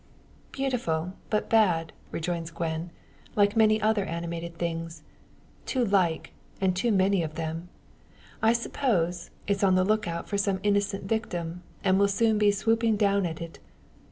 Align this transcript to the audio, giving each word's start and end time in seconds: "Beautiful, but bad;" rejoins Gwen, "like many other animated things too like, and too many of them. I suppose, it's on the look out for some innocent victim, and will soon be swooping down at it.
"Beautiful, 0.51 1.13
but 1.29 1.47
bad;" 1.47 1.93
rejoins 2.09 2.49
Gwen, 2.49 2.89
"like 3.35 3.55
many 3.55 3.79
other 3.79 4.03
animated 4.03 4.57
things 4.57 5.03
too 5.67 5.85
like, 5.85 6.33
and 6.59 6.75
too 6.75 6.91
many 6.91 7.21
of 7.21 7.35
them. 7.35 7.69
I 8.41 8.53
suppose, 8.53 9.29
it's 9.45 9.63
on 9.63 9.75
the 9.75 9.85
look 9.85 10.07
out 10.07 10.27
for 10.27 10.39
some 10.39 10.59
innocent 10.63 11.03
victim, 11.03 11.61
and 11.83 11.99
will 11.99 12.07
soon 12.07 12.39
be 12.39 12.49
swooping 12.49 12.97
down 12.97 13.27
at 13.27 13.41
it. 13.43 13.59